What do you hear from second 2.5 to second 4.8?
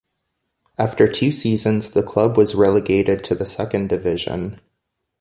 relegated to the Second Division.